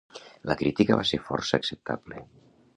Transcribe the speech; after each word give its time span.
La 0.51 0.55
crítica 0.61 0.97
va 1.01 1.05
ser 1.11 1.21
força 1.29 1.61
acceptable. 1.61 2.27